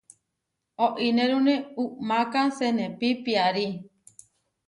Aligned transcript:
Oínerune 0.85 1.55
uʼmáka 1.83 2.41
senepí 2.57 3.07
piarí. 3.23 3.65